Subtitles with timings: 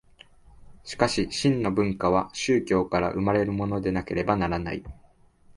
[0.83, 4.83] しかし真の文化は宗教から生まれるものでなければならない。